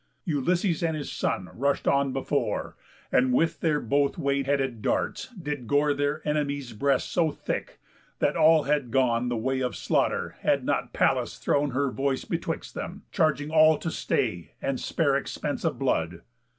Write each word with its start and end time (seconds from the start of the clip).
Ulysses 0.25 0.81
and 0.81 0.97
his 0.97 1.11
son 1.11 1.51
rush'd 1.53 1.87
on 1.87 2.11
before, 2.11 2.75
And 3.11 3.31
with 3.33 3.59
their 3.59 3.79
both 3.79 4.17
way 4.17 4.41
headed 4.41 4.81
darts 4.81 5.27
did 5.35 5.67
gore 5.67 5.93
Their 5.93 6.27
enemies' 6.27 6.73
breasts 6.73 7.11
so 7.11 7.29
thick, 7.29 7.79
that 8.17 8.35
all 8.35 8.63
had 8.63 8.89
gone 8.89 9.29
The 9.29 9.37
way 9.37 9.59
of 9.59 9.75
slaughter, 9.75 10.37
had 10.39 10.65
not 10.65 10.91
Pallas 10.91 11.37
thrown 11.37 11.69
Her 11.69 11.91
voice 11.91 12.25
betwixt 12.25 12.73
them, 12.73 13.03
charging 13.11 13.51
all 13.51 13.77
to 13.77 13.91
stay 13.91 14.53
And 14.59 14.79
spare 14.79 15.15
expense 15.15 15.63
of 15.63 15.77
blood. 15.77 16.23